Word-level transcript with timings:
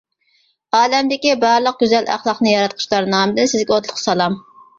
ئالەمدىكى 0.77 1.35
بارلىق 1.43 1.77
گۈزەل 1.83 2.09
ئەخلاقنى 2.15 2.55
ياراتقۇچىلار 2.55 3.07
نامىدىن 3.17 3.53
سىزگە 3.53 3.79
ئوتلۇق 3.79 4.03
سالام! 4.09 4.41